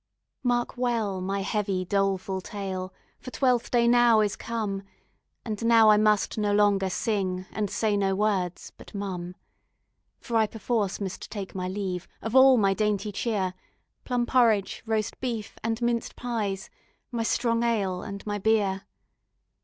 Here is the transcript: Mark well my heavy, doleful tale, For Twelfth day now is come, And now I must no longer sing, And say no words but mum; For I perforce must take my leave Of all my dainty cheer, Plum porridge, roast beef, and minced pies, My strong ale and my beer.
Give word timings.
Mark 0.41 0.77
well 0.77 1.21
my 1.21 1.41
heavy, 1.41 1.85
doleful 1.85 2.41
tale, 2.41 2.91
For 3.19 3.29
Twelfth 3.29 3.69
day 3.69 3.87
now 3.87 4.21
is 4.21 4.35
come, 4.35 4.81
And 5.45 5.63
now 5.63 5.91
I 5.91 5.97
must 5.97 6.39
no 6.39 6.51
longer 6.55 6.89
sing, 6.89 7.45
And 7.51 7.69
say 7.69 7.95
no 7.95 8.15
words 8.15 8.71
but 8.79 8.95
mum; 8.95 9.35
For 10.19 10.37
I 10.37 10.47
perforce 10.47 10.99
must 10.99 11.29
take 11.29 11.53
my 11.53 11.67
leave 11.67 12.07
Of 12.19 12.35
all 12.35 12.57
my 12.57 12.73
dainty 12.73 13.11
cheer, 13.11 13.53
Plum 14.03 14.25
porridge, 14.25 14.81
roast 14.87 15.19
beef, 15.19 15.59
and 15.63 15.79
minced 15.83 16.15
pies, 16.15 16.71
My 17.11 17.21
strong 17.21 17.61
ale 17.61 18.01
and 18.01 18.25
my 18.25 18.39
beer. 18.39 18.87